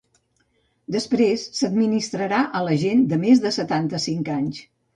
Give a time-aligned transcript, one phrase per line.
[0.95, 4.67] Després, s’administrarà a la gent de més de setanta-cinc anys.